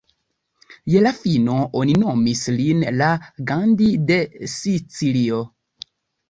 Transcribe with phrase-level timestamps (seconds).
[0.93, 3.11] Je la fino, oni nomis lin la
[3.53, 4.19] "Gandhi de
[4.55, 5.45] Sicilio".